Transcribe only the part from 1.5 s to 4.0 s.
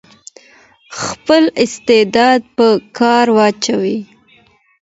استعداد په کار واچوئ.